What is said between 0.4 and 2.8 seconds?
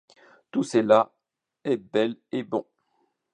Tout cela est bel et bon!